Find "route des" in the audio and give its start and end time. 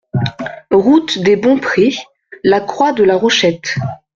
0.71-1.35